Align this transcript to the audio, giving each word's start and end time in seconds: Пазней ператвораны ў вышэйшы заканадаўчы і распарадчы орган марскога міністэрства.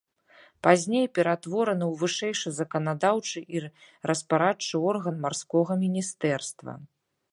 Пазней 0.67 1.03
ператвораны 1.17 1.85
ў 1.91 1.99
вышэйшы 2.03 2.53
заканадаўчы 2.59 3.39
і 3.57 3.61
распарадчы 4.09 4.75
орган 4.93 5.15
марскога 5.27 5.73
міністэрства. 5.87 6.73